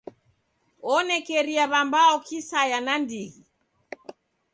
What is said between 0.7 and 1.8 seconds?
Onekeria